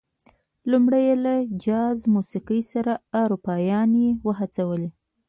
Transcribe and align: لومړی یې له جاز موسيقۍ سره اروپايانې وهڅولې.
لومړی 0.71 1.01
یې 1.09 1.15
له 1.25 1.35
جاز 1.65 1.97
موسيقۍ 2.13 2.61
سره 2.73 2.93
اروپايانې 3.21 4.07
وهڅولې. 4.25 4.89